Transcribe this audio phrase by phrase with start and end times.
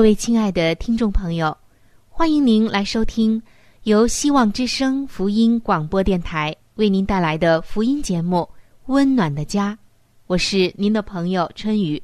[0.00, 1.54] 各位亲爱的听众朋友，
[2.08, 3.40] 欢迎您来收听
[3.82, 8.38] 由希望之声福音广播电台为您带来的福音节目
[8.86, 9.72] 《温暖的家》。
[10.26, 12.02] 我是您的朋友春雨，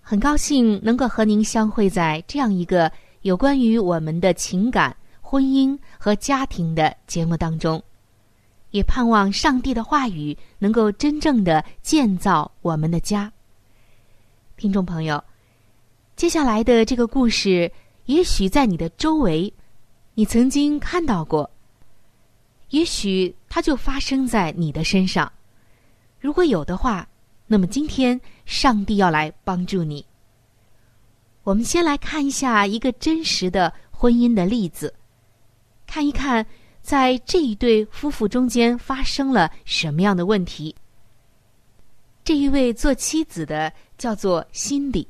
[0.00, 2.90] 很高兴能够和您相会在这样一个
[3.20, 7.82] 有关于我们的情感、婚姻和家庭的节目当中，
[8.70, 13.30] 也盼望上帝的话语能够真正的建造我们的家。
[14.56, 15.22] 听众朋友。
[16.18, 17.70] 接下来的这个故事，
[18.06, 19.54] 也许在你的周围，
[20.14, 21.48] 你曾经看到过。
[22.70, 25.32] 也许它就发生在你的身上。
[26.18, 27.08] 如果有的话，
[27.46, 30.04] 那么今天上帝要来帮助你。
[31.44, 34.92] 我们先来看一下一个真实的婚姻的例子，
[35.86, 36.44] 看一看
[36.82, 40.74] 在这一对夫妇中间发生了什么样的问题。
[42.24, 45.06] 这一位做妻子的叫做辛迪。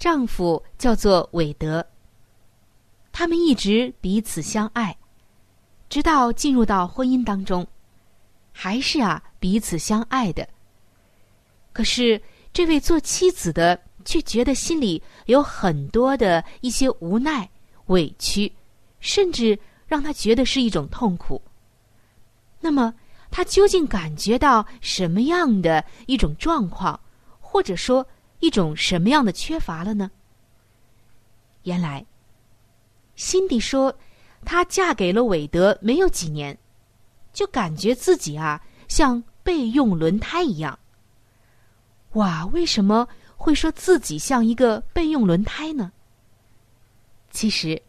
[0.00, 1.86] 丈夫叫做韦德，
[3.12, 4.96] 他们一直彼此相爱，
[5.90, 7.66] 直到进入到婚姻当中，
[8.50, 10.48] 还是啊彼此相爱的。
[11.74, 12.18] 可是
[12.50, 17.46] 这位做妻子的却觉得心里有很多的一些无奈、
[17.88, 18.50] 委屈，
[19.00, 19.56] 甚至
[19.86, 21.42] 让他觉得是一种痛苦。
[22.58, 22.94] 那么
[23.30, 26.98] 他究竟感觉到什么样的一种状况，
[27.38, 28.06] 或者说？
[28.40, 30.10] 一种什么样的缺乏了呢？
[31.62, 32.04] 原来，
[33.14, 33.94] 辛迪说，
[34.44, 36.58] 她嫁给了韦德没有几年，
[37.32, 40.78] 就感觉自己啊像备用轮胎一样。
[42.12, 43.06] 哇，为什么
[43.36, 45.92] 会说自己像一个备用轮胎呢？
[47.30, 47.80] 其实，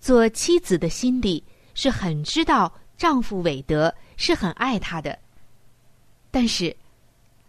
[0.00, 1.42] 做妻子的辛迪
[1.74, 5.16] 是很知道丈夫韦德是很爱她的，
[6.30, 6.76] 但是。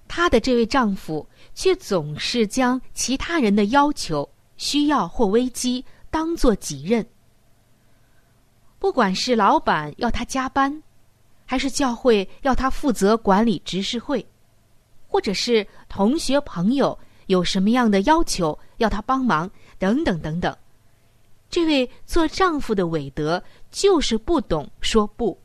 [0.07, 7.05] 她的这位丈夫却总是将其他人的要求、需要或危机当作己任。
[8.79, 10.83] 不管是老板要他加班，
[11.45, 14.25] 还是教会要他负责管理执事会，
[15.07, 19.49] 或者是同学朋友有什么样的要求要他帮忙，
[19.79, 20.55] 等等等等，
[21.49, 25.39] 这位做丈夫的韦德就是不懂说不。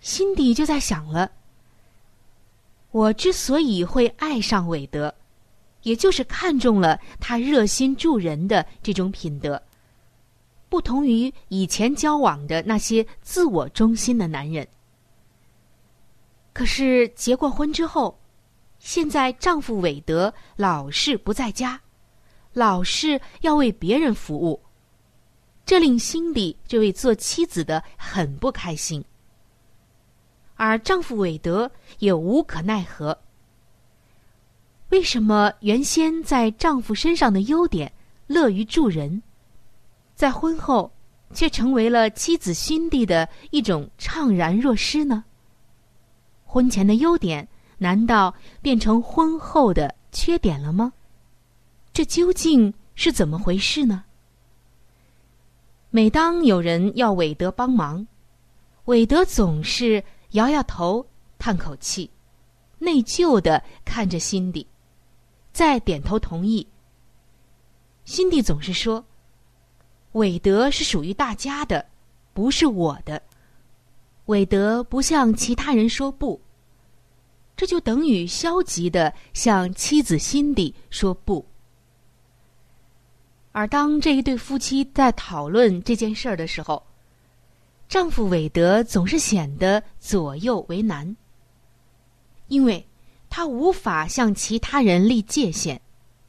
[0.00, 1.30] 心底就在想了。
[2.94, 5.12] 我之所以会爱上韦德，
[5.82, 9.60] 也就是看中了他热心助人的这种品德。
[10.68, 14.64] 不同于以前交往的那些自我中心的男人。
[16.52, 18.16] 可是结过婚之后，
[18.78, 21.80] 现在丈夫韦德老是不在家，
[22.52, 24.62] 老是要为别人服务，
[25.66, 29.04] 这令心里这位做妻子的很不开心。
[30.56, 33.18] 而丈夫韦德也无可奈何。
[34.90, 37.92] 为什么原先在丈夫身上的优点
[38.28, 39.20] 乐于助人，
[40.14, 40.92] 在婚后
[41.32, 45.24] 却成为了妻子心地的一种怅然若失呢？
[46.44, 47.48] 婚前的优点
[47.78, 50.92] 难道变成婚后的缺点了吗？
[51.92, 54.04] 这究竟是怎么回事呢？
[55.90, 58.06] 每当有人要韦德帮忙，
[58.84, 60.04] 韦德总是。
[60.34, 61.06] 摇摇头，
[61.38, 62.10] 叹口气，
[62.78, 64.66] 内疚的看着辛迪，
[65.52, 66.66] 再点头同意，
[68.04, 69.04] 辛迪总是说
[70.12, 71.86] ：“韦德是属于大家的，
[72.32, 73.22] 不是我的。”
[74.26, 76.40] 韦德不向其他人说不，
[77.56, 81.46] 这就等于消极的向妻子辛迪说不。
[83.52, 86.84] 而当这一对夫妻在讨论这件事儿的时候，
[87.88, 91.16] 丈夫韦德总是显得左右为难，
[92.48, 92.86] 因为
[93.30, 95.80] 他无法向其他人立界限，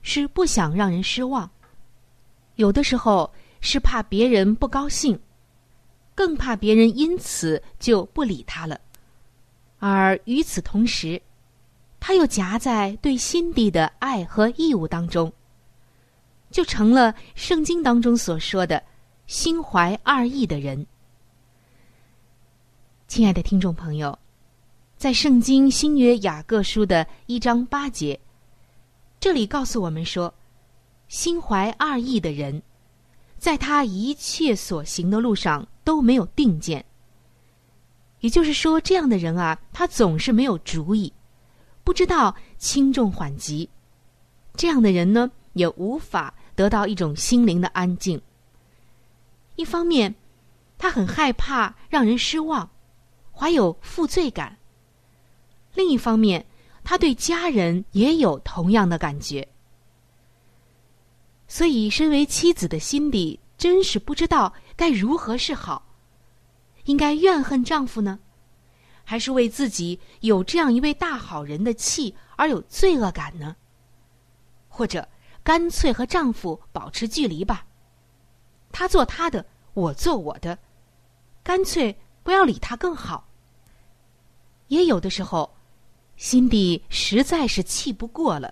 [0.01, 1.49] 是不想让人失望；
[2.55, 3.31] 有的时候
[3.61, 5.19] 是怕别人不高兴。
[6.13, 8.79] 更怕别人因此就不理他了，
[9.79, 11.21] 而与此同时，
[11.99, 15.29] 他又夹在对心底的爱和义务当中，
[16.49, 18.81] 就成了圣经当中所说的
[19.27, 20.87] 心怀二意的人。
[23.07, 24.17] 亲爱的听众朋友，
[24.97, 28.19] 在圣经新约雅各书的一章八节，
[29.19, 30.33] 这里告诉我们说，
[31.07, 32.61] 心怀二意的人，
[33.37, 35.67] 在他一切所行的路上。
[35.85, 36.83] 都没有定见，
[38.19, 41.13] 也就是说，这样的人啊，他总是没有主意，
[41.83, 43.69] 不知道轻重缓急。
[44.55, 48.19] 这样的人呢，也无法得到一种心灵的安静。
[49.57, 50.15] 一方面，
[50.79, 52.67] 他很害怕让人失望，
[53.35, 54.57] 怀有负罪感；
[55.73, 56.45] 另一方面，
[56.83, 59.47] 他对家人也有同样的感觉。
[61.47, 63.39] 所以，身为妻子的心底。
[63.57, 65.87] 真是不知道该如何是好，
[66.83, 68.19] 应该怨恨丈夫呢，
[69.05, 73.55] 还是为自己有这样一位大好人的气而有罪恶感呢？
[74.67, 75.07] 或者
[75.41, 77.65] 干脆和丈夫保持距离吧，
[78.73, 80.59] 他做他的，我做我的，
[81.41, 83.29] 干脆不要理他更好。
[84.69, 85.55] 也有的时候，
[86.17, 88.51] 心底实在是气不过了，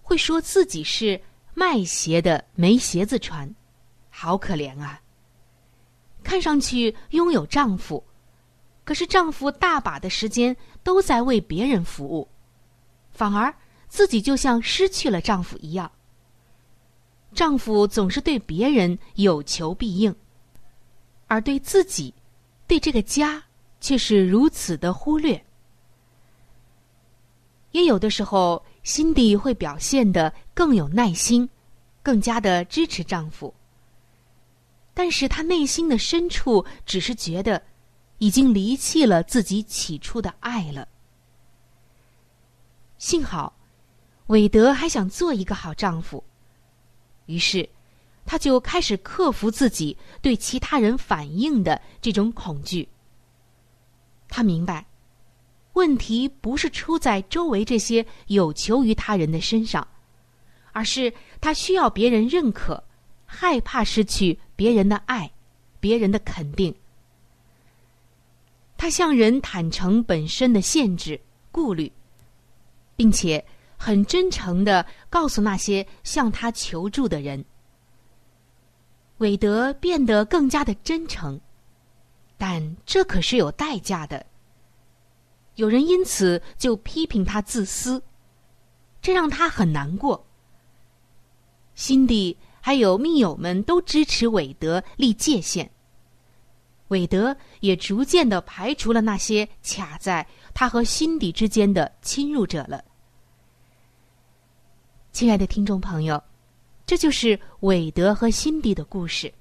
[0.00, 1.20] 会说自己是
[1.54, 3.52] 卖鞋的，没鞋子穿。
[4.08, 5.02] 好可怜啊！
[6.22, 8.02] 看上去拥有丈夫，
[8.84, 12.28] 可是丈夫大把的时间都在为别人服务，
[13.10, 13.52] 反而
[13.88, 15.90] 自己就像失去了丈夫一样。
[17.34, 20.14] 丈夫总是对别人有求必应，
[21.26, 22.14] 而对自己、
[22.66, 23.42] 对这个家
[23.80, 25.44] 却是如此的忽略。
[27.72, 31.48] 也有的时候，心底会表现的更有耐心，
[32.02, 33.52] 更加的支持丈夫。
[34.94, 37.62] 但是他内心的深处只是觉得，
[38.16, 40.88] 已经离弃了自己起初的爱了。
[42.96, 43.54] 幸好，
[44.28, 46.24] 韦德还想做一个好丈夫，
[47.26, 47.68] 于是，
[48.26, 52.86] 他就开始克服自己对其他人反应的这种恐惧。
[54.28, 54.84] 他明白，
[55.72, 59.86] 问题不是出在周围这些有求于他人的身上，
[60.72, 62.82] 而是他需要别人认可。
[63.28, 65.28] 害怕失去别人的爱，
[65.80, 66.72] 别人的肯定。
[68.76, 71.20] 他向人坦诚本身的限制、
[71.50, 71.90] 顾虑，
[72.94, 73.44] 并且
[73.76, 77.44] 很真诚的告诉那些向他求助的人。
[79.18, 81.40] 韦德变得更加的真诚，
[82.36, 84.24] 但这可是有代价的。
[85.54, 88.02] 有人因此就批评他自私，
[89.00, 90.26] 这让他很难过。
[91.74, 92.36] 心底。
[92.58, 95.70] 还有密友们都支持韦德立界限，
[96.88, 102.84] 韦德也逐渐的排除了那些卡在他和辛迪之间的侵入者了。
[105.12, 106.20] 亲爱的听众朋友，
[106.86, 109.32] 这就是韦德和辛迪的故事。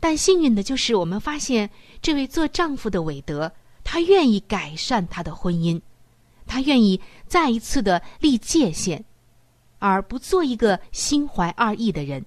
[0.00, 1.68] 但幸运的就是，我们发现
[2.00, 3.52] 这位做丈夫的韦德，
[3.82, 5.80] 他愿意改善他的婚姻，
[6.46, 9.04] 他愿意再一次的立界限。
[9.80, 12.24] 而不做一个心怀二意的人，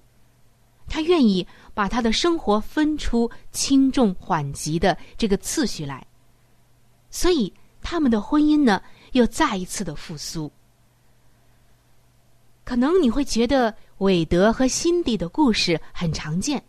[0.86, 6.06] 他愿意把他的生活分出轻重缓急的这个次序来，
[7.10, 7.52] 所以
[7.82, 8.80] 他们的婚姻呢
[9.10, 10.52] 又再一次的复苏。
[12.68, 16.62] 可能你会觉得韦德和辛蒂的故事很常见，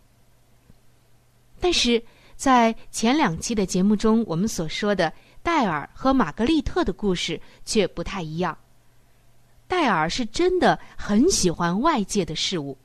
[1.60, 2.02] 但是
[2.36, 8.56] 在前两期的节目中，我们所说的戴尔和玛格丽特的故事却不太一样。
[9.68, 12.78] 戴尔是真的很喜欢外界的事物，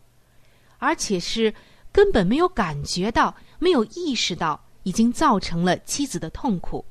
[0.77, 1.53] 而且是
[1.93, 6.83] 根本没有感觉到、没有意识到已经造成了妻子的痛苦。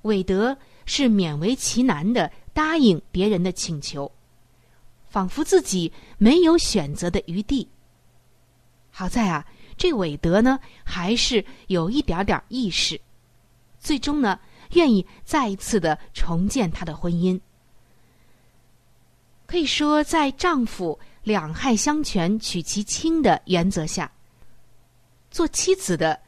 [0.00, 4.10] 韦德是勉为其难的答应别人的请求，
[5.10, 7.68] 仿佛自己没有选择的余地。
[8.90, 9.44] 好在啊，
[9.76, 12.98] 这韦德呢还是有一点点意识，
[13.78, 14.38] 最终呢
[14.72, 17.38] 愿意再一次的重建他的婚姻。
[19.46, 24.10] 可以说，在丈夫两害相权取其轻的原则下，
[25.30, 26.20] 做妻子的，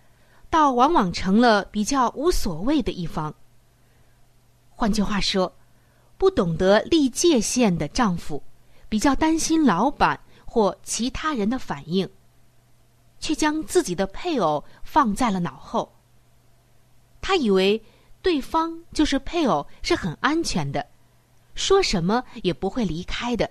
[0.50, 3.32] 倒往往成了比较无所谓的一方。
[4.70, 5.54] 换句话说，
[6.18, 8.42] 不懂得立界限的丈夫，
[8.92, 12.06] 比较担心老板或其他人的反应，
[13.18, 15.90] 却将自己的配偶放在了脑后。
[17.22, 17.82] 他以为
[18.20, 20.86] 对方就是配偶，是很安全的，
[21.54, 23.50] 说什么也不会离开的。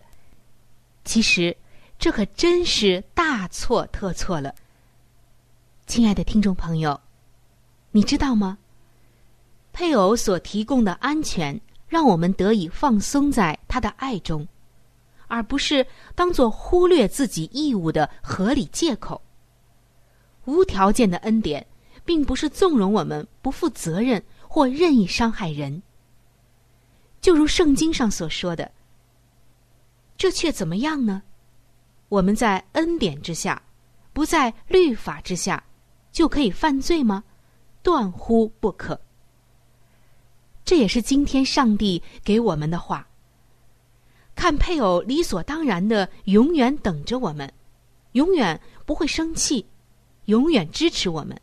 [1.04, 1.58] 其实，
[1.98, 4.54] 这可真是大错特错了。
[5.88, 7.02] 亲爱的听众朋友，
[7.90, 8.60] 你知道吗？
[9.74, 14.48] 配偶所提供的安全，让我们得以放松在他的爱中，
[15.32, 19.22] 而不是当做忽略自己义务的合理借口。
[20.44, 21.66] 无条件的恩典，
[22.04, 25.82] 并不是纵容我们不负责任或任意伤害人。
[27.22, 28.70] 就如圣经上所说的。
[30.18, 31.24] 这却怎么样呢？
[32.10, 33.64] 我们在恩典之下，
[34.12, 35.64] 不在律法之下，
[36.12, 37.24] 就可以犯罪吗？
[37.82, 39.00] 断乎不可。
[40.66, 43.08] 这也是今天上帝给我们的话。
[44.36, 47.52] 看配偶理所当然的永远等着我们，
[48.14, 49.66] 永远不会生气，
[50.26, 51.40] 永远支持我们，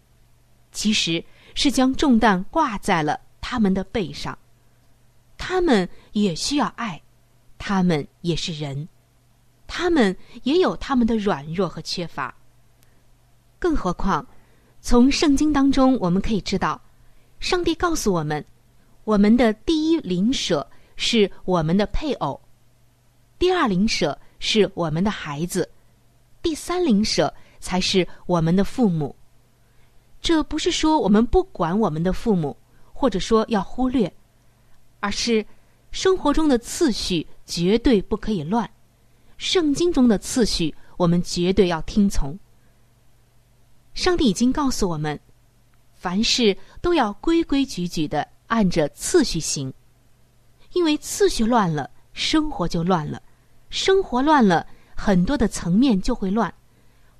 [0.72, 4.38] 其实是将重担挂在了他们的背上。
[5.36, 7.00] 他们也需要爱。
[7.60, 8.88] 他们也是人，
[9.66, 12.32] 他们也有他们的软弱和缺乏。
[13.58, 14.24] 更何况，
[14.80, 16.80] 从圣经当中我们可以知道，
[17.40, 18.42] 上帝告诉我们，
[19.02, 20.64] 我们的第一邻舍
[20.94, 22.40] 是我们的配偶，
[23.38, 25.68] 第二灵舍是我们的孩子，
[26.42, 29.14] 第三灵舍才是我们的父母。
[30.20, 32.56] 这不是说我们不管我们的父母，
[32.92, 34.12] 或者说要忽略，
[35.00, 35.44] 而是
[35.92, 37.26] 生活中的次序。
[37.48, 38.70] 绝对不可以乱，
[39.38, 42.38] 圣经中的次序我们绝对要听从。
[43.94, 45.18] 上帝已经告诉我们，
[45.94, 49.72] 凡事都要规规矩矩的按着次序行，
[50.74, 53.22] 因为次序乱了，生活就乱了，
[53.70, 56.52] 生活乱了，很多的层面就会乱，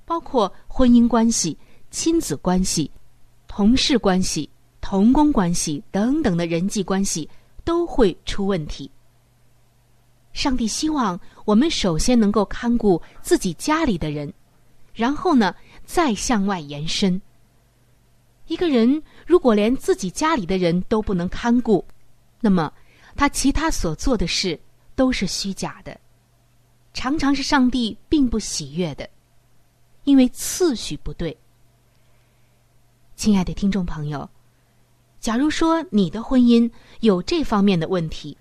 [0.05, 1.57] 包括婚姻关系、
[1.91, 2.89] 亲子关系、
[3.47, 4.49] 同事关系、
[4.81, 7.29] 同工关系等等的人际关系
[7.63, 8.89] 都会出问题。
[10.33, 14.31] 上帝希望我们首先能够看顾自己家里的人，
[14.93, 17.19] 然后呢，再向外延伸。
[18.47, 21.85] 一个人如果连自己家里的人都不能看顾，
[22.41, 22.71] 那么
[23.15, 24.59] 他其他所做的事
[24.95, 25.99] 都是虚假的，
[26.93, 29.09] 常常是上帝并不喜悦的，
[30.03, 31.35] 因为次序不对。
[33.15, 34.29] 亲爱的听众朋友，
[35.19, 36.69] 假如说你的婚姻
[37.01, 38.37] 有这方面的问题，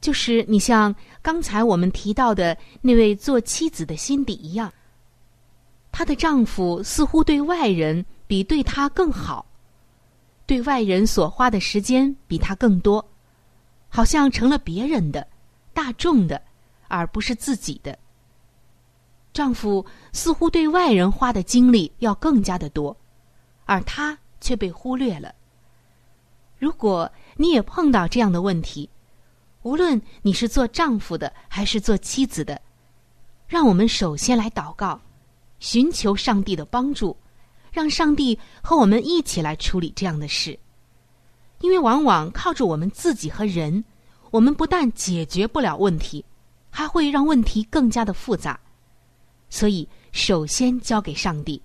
[0.00, 4.72] 就是你像刚才我们提到的那位做妻子的心底一样，
[5.90, 9.46] 她的丈夫似乎对外人比对她更好，
[10.44, 13.04] 对外人所花的时间比她更多，
[13.88, 15.26] 好像成了别人的、
[15.72, 16.42] 大众的，
[16.96, 17.98] 而不是自己的。
[19.32, 22.96] 丈夫似乎对外人花的精力要更加的多，
[23.64, 25.34] 而她却被忽略了。
[26.58, 28.88] 如果你也碰到这样的问题，
[29.62, 32.60] 无论你是做丈夫的还是做妻子的，
[33.48, 35.00] 让我们首先来祷告，
[35.58, 37.16] 寻求上帝的帮助，
[37.72, 40.58] 让上帝和我们一起来处理这样的事。
[41.60, 43.84] 因为往往靠着我们自己和人，
[44.30, 46.24] 我们不但解决不了问题，
[46.76, 48.58] 还会让问题更加的复杂。
[49.48, 51.62] 所以，首先交给上帝。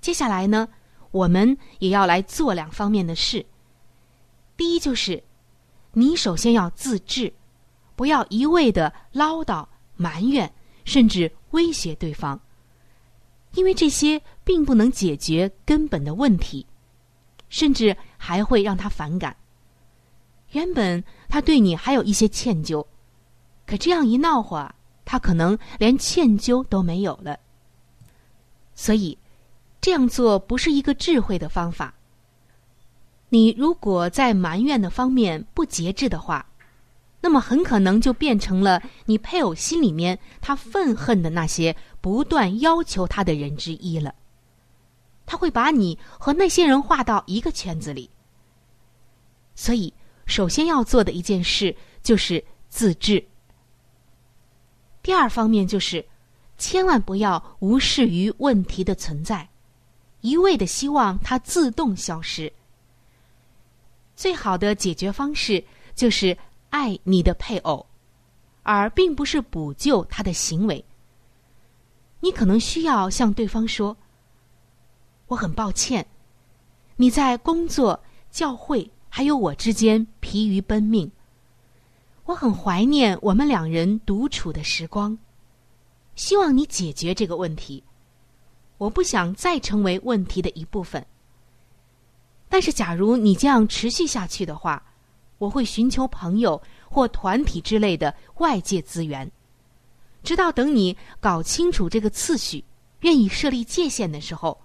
[0.00, 0.66] 接下来呢，
[1.10, 3.44] 我们也要来做两方面的事。
[4.56, 5.22] 第一就是。
[5.92, 7.32] 你首先要自制，
[7.96, 9.66] 不要一味的唠叨、
[9.96, 10.54] 埋怨，
[10.84, 12.38] 甚至威胁对方，
[13.54, 16.64] 因为这些并不能解决根本的问题，
[17.48, 19.36] 甚至还会让他反感。
[20.52, 22.86] 原本他对你还有一些歉疚，
[23.70, 24.74] 可这样一闹话，
[25.04, 27.38] 他可能连歉疚都没有了。
[28.74, 29.16] 所以，
[29.80, 31.94] 这样做不是一个智慧的方法。
[33.28, 36.44] 你如果在埋怨的方面不节制的话，
[37.20, 44.12] 那么很可能就变成了你配偶心里面他愤恨的那些不断要求他的人之一了。
[45.26, 48.10] 他会把你和那些人划到一个圈子里。
[49.54, 49.94] 所以，
[50.26, 51.72] 首先要做的一件事
[52.02, 53.24] 就是自制。
[55.02, 56.04] 第二方面就是，
[56.58, 59.48] 千万不要无视于问题的存在，
[60.20, 62.52] 一味的希望它自动消失。
[64.14, 65.64] 最好的解决方式
[65.94, 66.36] 就是
[66.68, 67.86] 爱你的配偶，
[68.62, 70.84] 而并不是补救他的行为。
[72.20, 73.96] 你可能需要向对方说
[75.28, 76.06] ：“我很抱歉，
[76.96, 77.98] 你在工作、
[78.30, 81.10] 教会还有我之间疲于奔命。
[82.30, 85.18] 我很怀念我们两人独处的时光，
[86.14, 87.82] 希望你解决这个问题。
[88.78, 91.04] 我不想再成为问题的一部分。
[92.48, 94.80] 但是，假如你这样持续下去的话，
[95.38, 99.28] 我会寻求朋友或团体之类的外界资源。”
[100.22, 102.62] 直到等你搞清楚这个次序，
[103.00, 104.56] 愿意设立界限的时候，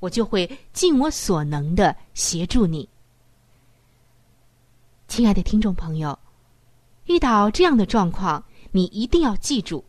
[0.00, 2.88] 我就会尽我所能的协助你。
[5.06, 6.18] 亲爱的听众朋友，
[7.12, 9.84] 遇到这样的状况，你一定要记住：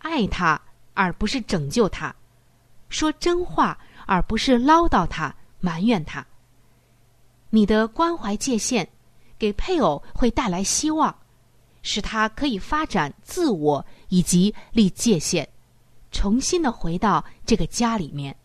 [0.00, 0.60] 爱他
[0.92, 2.14] 而不是拯救他，
[2.90, 6.26] 说真话而不是唠叨他、埋怨他。
[7.48, 8.86] 你的关怀界限，
[9.38, 11.14] 给配偶会带来希望。
[11.84, 15.48] 使他可以发展自我以及立界限，
[16.12, 18.36] 重新的回到这个家里面，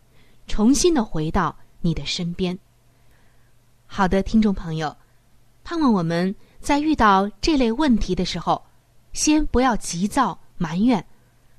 [0.48, 2.58] 重新的回到你的身边。
[3.86, 4.96] 好的，听众朋友，
[5.68, 8.64] 盼望我们在遇到这类问题的时候，
[9.12, 11.04] 先不要急躁埋怨，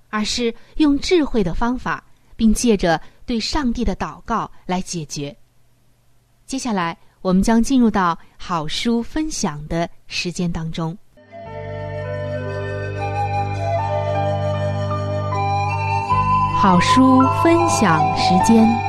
[0.09, 2.03] 而是用智慧的方法，
[2.35, 5.37] 并借着对上帝的祷告来解决。
[6.47, 10.97] 接下来，我们将进入到好书分享的时间当中。
[16.59, 18.88] 好书分享时间。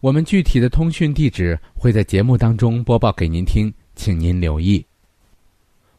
[0.00, 4.82] 我们具体的通讯地址会在节目当中播报给您听，请您留意。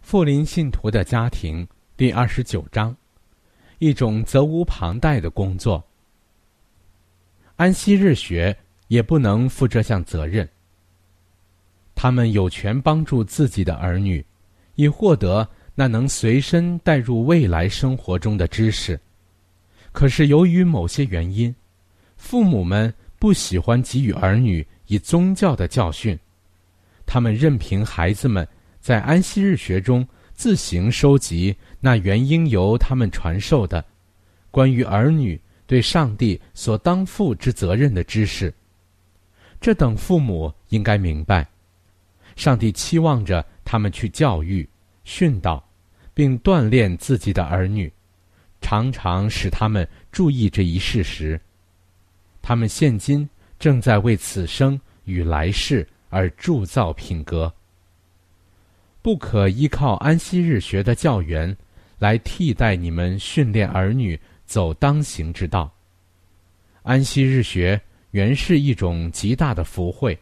[0.02, 2.96] 富林信徒的家庭第二十九章，
[3.78, 5.84] 一种责无旁贷的工作。
[7.58, 10.50] 安息日学也不能负这项责任。
[11.94, 14.26] 他们有权帮助自己的儿女，
[14.74, 19.00] 以获得那能随身带入未来生活中的知识。
[19.92, 21.54] 可是由于某些原因，
[22.18, 26.18] 父母们不喜欢给予儿女以宗教的教训，
[27.06, 28.48] 他们任凭孩子们
[28.80, 33.86] 在安息日学中自行收集那原应由他们传授的
[34.50, 38.52] 关于儿女对上帝所当负之责任的知识。
[39.60, 41.48] 这等父母应该明白。
[42.36, 44.68] 上帝期望着他们去教育、
[45.04, 45.64] 训导，
[46.12, 47.94] 并锻炼自己的儿女，
[48.62, 51.40] 常常使他们注意这一事实。
[52.42, 53.28] 他们现今
[53.60, 57.54] 正在为此生与来世而铸造品格。
[59.02, 61.56] 不可依靠安息日学的教员
[62.00, 65.72] 来替代你们训练儿女走当行之道。
[66.84, 67.80] 安息日学
[68.12, 70.18] 原是一种极大的福慧。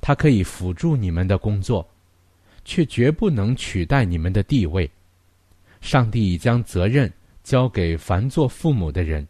[0.00, 1.88] 它可以辅助你们的工作，
[2.62, 4.90] 却绝不能取代你们的地位。
[5.80, 7.10] 上帝已将责任
[7.42, 9.26] 交给凡做父母的人，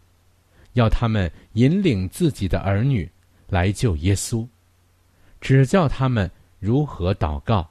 [0.72, 3.10] 要他们引领自己的儿女
[3.48, 4.46] 来救耶稣，
[5.40, 7.68] 指教他们如何祷告，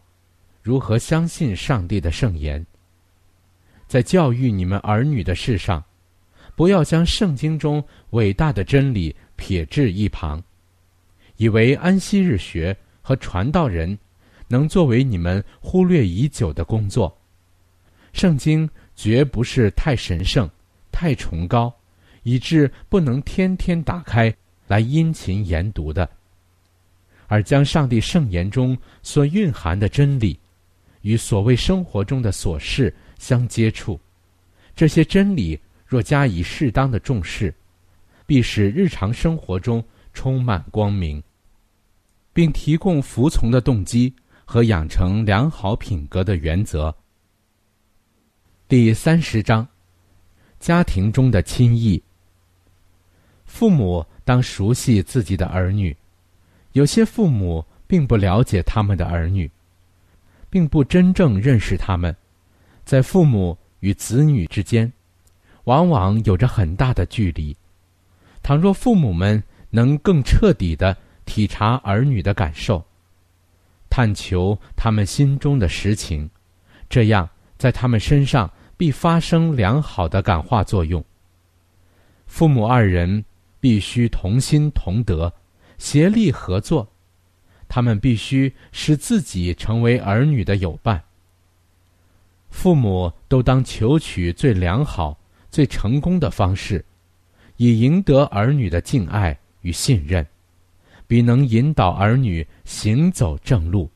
[0.62, 2.66] 如何相信上帝的圣言。
[3.88, 5.82] 在教育你们儿女的事上，
[6.56, 10.44] 不要将圣经中伟大的真理撇置一旁，
[11.38, 12.76] 以为安息日学。
[13.06, 14.00] 和传道人，
[14.48, 17.14] 能作为你们忽略已久的工作。
[18.14, 20.50] 圣经绝不是太神圣、
[20.90, 21.70] 太崇高，
[22.24, 24.36] 以致不能天天打开
[24.68, 26.10] 来殷勤研读的。
[27.28, 30.40] 而将上帝圣言中所蕴含的真理，
[31.02, 34.00] 与所谓生活中的琐事相接触，
[34.76, 37.54] 这些真理若加以适当的重视，
[38.26, 39.84] 必使日常生活中
[40.14, 41.22] 充满光明。
[42.34, 44.12] 并提供服从的动机
[44.44, 46.92] 和养成良好品格的原则。
[48.68, 49.68] 第三十章，
[50.60, 52.02] 家庭中的亲义。
[53.54, 55.96] 父母当熟悉自己的儿女，
[56.72, 59.50] 有些父母并不了解他们的儿女，
[60.50, 62.14] 并不真正认识他们，
[62.84, 64.92] 在父母与子女之间，
[65.66, 67.56] 往往有着很大的距离。
[68.42, 72.84] 倘若父母们能更彻底的体察儿女的感受，
[73.88, 76.28] 探求他们心中的实情，
[76.90, 81.06] 这样在他们身上必发生良好的感化作用。
[82.26, 83.24] 父母二人
[83.64, 85.34] 必须同心同德，
[85.78, 86.86] 协力合作，
[87.70, 91.02] 他们必须使自己成为儿女的友伴。
[92.50, 95.18] 父母都当求取最良好、
[95.50, 96.84] 最成功的方式。
[97.56, 100.28] 以赢得儿女的敬爱与信任，
[101.08, 103.90] 比能引导儿女行走正路。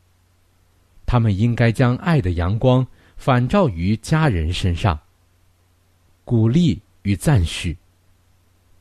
[1.05, 4.97] 他们应该将爱的阳光反照于家人身上，
[6.23, 7.75] 鼓励与赞许。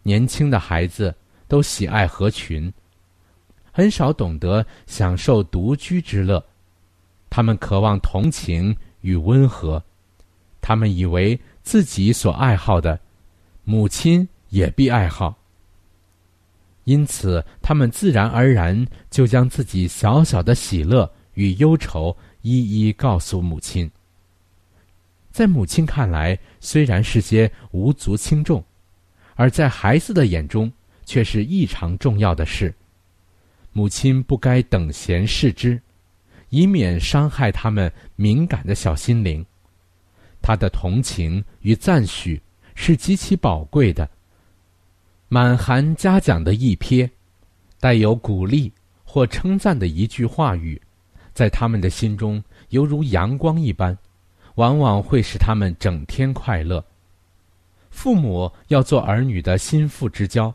[0.07, 1.13] 年轻的孩子
[1.49, 2.73] 都喜爱合群，
[3.73, 6.41] 很少懂得享受独居之乐。
[7.29, 9.83] 他们渴望同情与温和，
[10.61, 13.01] 他们以为自己所爱好的
[13.65, 14.27] 母亲。
[14.51, 15.37] 也必爱好，
[16.85, 23.91] 因此他们自然而然就将自己小小的喜乐与忧愁一一告诉母亲。
[25.33, 28.65] 在母亲看来，虽然是些无足轻重，
[29.37, 30.71] 而在孩子的眼中
[31.05, 32.75] 却是异常重要的事。
[33.73, 35.81] 母亲不该等闲视之，
[36.49, 39.45] 以免伤害他们敏感的小心灵。
[40.43, 42.41] 他的同情与赞许
[42.75, 44.09] 是极其宝贵的。
[45.29, 47.09] 满含嘉奖的一瞥，
[47.79, 48.73] 带有鼓励
[49.05, 50.81] 或称赞的一句话语，
[51.35, 53.97] 在他们的心中犹如阳光一般，
[54.55, 56.83] 往往会使他们整天快乐。
[57.97, 60.55] 父母要做儿女的心腹之交，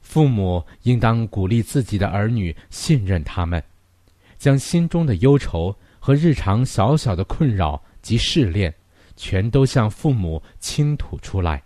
[0.00, 3.62] 父母应当鼓励自己的儿女信任他们，
[4.38, 8.74] 将心中的忧愁和日常小小的困扰及试炼，
[9.16, 11.62] 全都向父母倾吐出来。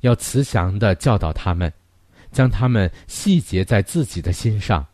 [0.00, 1.70] 要慈祥的教导他们，
[2.32, 4.84] 将他们细节在自己的心上。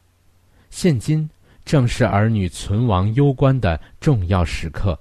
[0.70, 1.30] 现今
[1.64, 4.98] 正是儿女存亡攸关的重要时刻，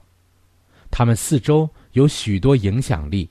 [0.91, 3.27] 他们四周有许多影响力，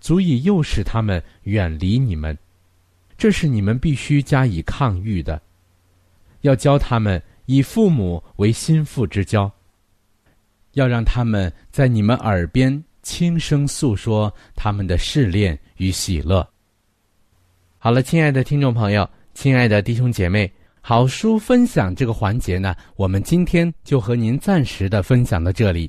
[0.00, 2.36] 足以诱使他们远离你们。
[3.16, 5.40] 这是你们必须加以抗御的。
[6.42, 9.50] 要教他们以父母为心腹之交，
[10.72, 15.58] 要让他们在你们耳边轻声诉说他们的试炼。
[15.78, 16.44] 与喜乐。
[17.78, 25.88] 好了，亲爱的听众朋友，亲爱的弟兄姐妹，好书分享这个环节呢，我们今天就和您暂时的分享到这里。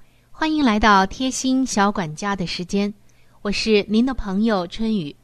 [0.41, 2.91] 欢迎来到贴心小管家的时间。
[3.43, 5.15] 我是您的朋友春雨，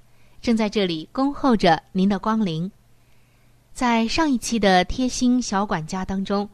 [0.44, 2.72] 正在这里恭候着您的光临。
[3.74, 6.48] 在上一期的贴心小管家当中，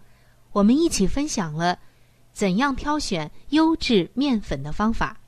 [0.54, 1.78] 我们一起分享了
[2.32, 5.20] 怎样挑选优质面粉的方法。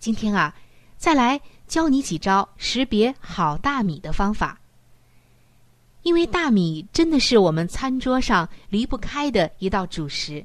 [0.00, 0.52] 今天啊，
[0.96, 1.40] 再来。
[1.68, 4.60] 教你几招识别好大米的方法。
[6.02, 10.44] 因为大米真的是我们餐桌上离不开的一道主食，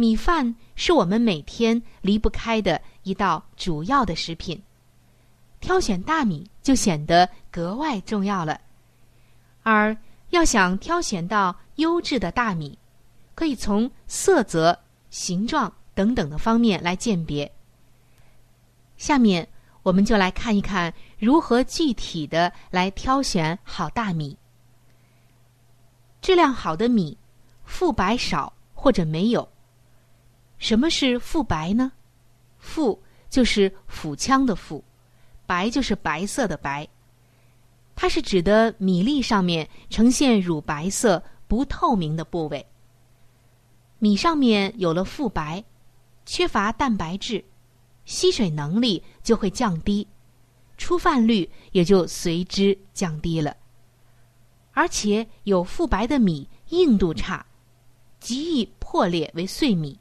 [0.00, 4.62] 米饭是我们每天离不开的一道主要的食品，
[5.60, 8.58] 挑选大米就显得格外重要了。
[9.62, 9.94] 而
[10.30, 12.78] 要想挑选到优质的大米，
[13.34, 14.78] 可以从色泽、
[15.10, 17.52] 形状等等的方面来鉴别。
[18.96, 19.46] 下面。
[19.82, 24.36] 我们就来看一看如何具体的来挑选好大米。
[26.20, 27.16] 质量好的米，
[27.64, 29.48] 腹白少或者没有。
[30.60, 31.90] 什么是腹白呢？
[32.58, 34.84] 腹就是腹腔的腹，
[35.46, 36.86] 白就是白色的白。
[37.96, 42.64] 它是指的米粒上面呈现乳白色、不透明的部位。
[43.98, 45.64] 米上面有了腹白，
[46.26, 47.42] 缺乏蛋白质，
[48.04, 50.06] 吸水能力就会降低，
[50.76, 53.56] 出饭率也就随之降低了。
[54.72, 57.44] 而且有腹白的米硬度差，
[58.18, 59.98] 极易破裂为碎米，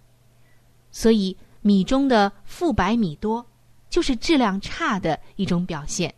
[0.91, 3.45] 所以米中的富白米多，
[3.89, 6.13] 就是质量差的一种表现。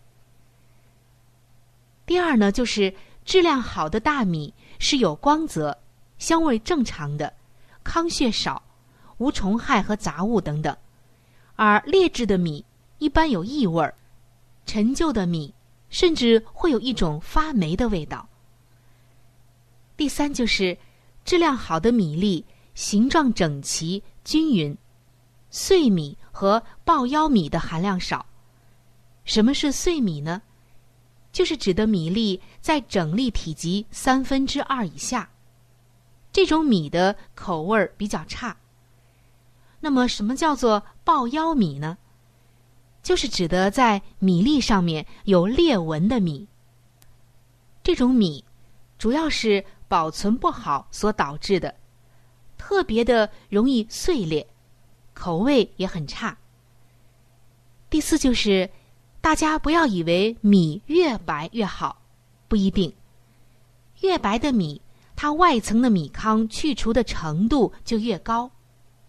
[2.05, 5.77] 第二呢，就是质量好的大米是有光泽、
[6.17, 7.33] 香味正常的，
[7.83, 8.61] 糠屑少，
[9.17, 10.73] 无虫害和杂物等等；
[11.55, 12.65] 而劣质的米
[12.97, 13.93] 一般有异味儿，
[14.65, 15.53] 陈旧的米
[15.89, 18.27] 甚至会有一种发霉的味道。
[19.95, 20.77] 第三就是
[21.23, 24.77] 质量好的米粒形状整齐均匀，
[25.49, 28.25] 碎米和爆腰米的含量少。
[29.25, 30.41] 什么是碎米呢？
[31.31, 35.29] 就是指的米粒在整粒体积三分之二以下，
[36.33, 38.57] 这种米的口味比较差。
[39.79, 41.97] 那么，什么叫做爆腰米呢？
[43.01, 46.47] 就是指的在米粒上面有裂纹的米。
[47.81, 48.43] 这种米
[48.99, 51.73] 主要是保存不好所导致的，
[52.61, 54.45] 特别的容易碎裂，
[55.15, 56.37] 口味也很差。
[57.89, 58.69] 第四就是。
[59.23, 62.01] 大家不要以为米越白越好，
[62.47, 62.91] 不一定。
[63.99, 64.81] 越白的米，
[65.15, 68.49] 它外层的米糠去除的程度就越高，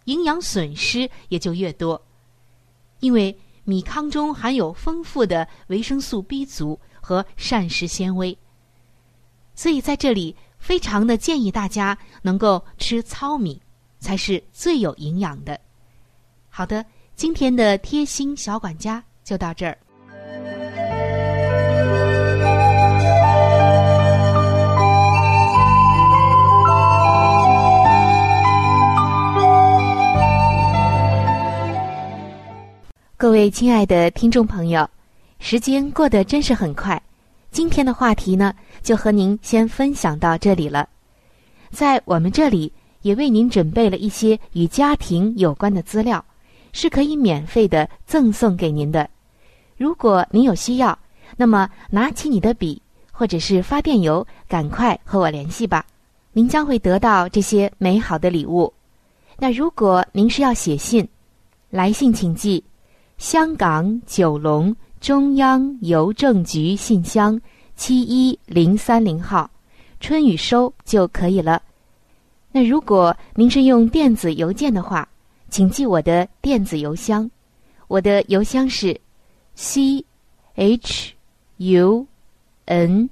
[0.04, 1.98] 营养损失也就越多。
[3.00, 3.34] 因为
[3.64, 8.36] 米糠中含有丰富的维生素 B 族和膳食纤维，
[9.54, 13.60] 所以在这里非常的建议大家能够吃糙米，
[13.98, 15.58] 才是最有营养的。
[16.48, 16.84] 好的，
[17.16, 19.76] 今天的贴心小管家就到这儿。
[33.16, 34.88] 各位亲爱的听众朋友，
[35.40, 37.00] 时间过得真是很快。
[37.52, 40.88] 今天的话题呢，就和您先分享到这里了。
[41.70, 46.24] 在我们这里，也为您准备了一些与家庭有关的资料，
[46.72, 49.08] 是可以免费的赠送给您的。
[49.76, 50.98] 如果您有需要，
[51.36, 55.84] 那么拿起你的笔或者是发电邮，赶快和我联系吧。
[56.32, 58.72] 您将会得到这些美好的礼物。
[59.38, 61.06] 那如果您是要写信，
[61.68, 62.64] 来信请寄。
[63.18, 67.38] 香港九龙中央邮政局信箱
[67.74, 69.50] 七一零三零号，
[69.98, 71.60] 春雨收就可以了。
[72.52, 75.08] 那如果您是用电子邮件的话，
[75.50, 77.28] 请记我的电子邮箱，
[77.88, 78.98] 我的邮箱是
[79.56, 80.04] c
[80.54, 81.14] h
[81.56, 82.06] u
[82.66, 83.10] n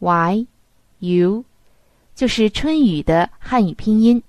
[0.00, 0.46] y
[0.98, 1.42] u，
[2.14, 4.22] 就是春雨的汉语拼音。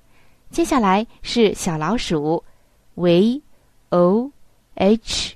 [0.50, 2.41] 接下来是小老鼠
[2.95, 3.41] v
[3.89, 4.32] o。
[4.76, 5.36] h